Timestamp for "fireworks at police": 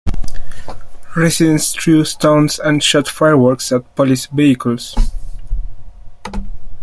3.07-4.25